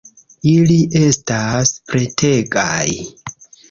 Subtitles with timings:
[0.51, 0.77] Ili
[1.09, 3.01] estas pretegaj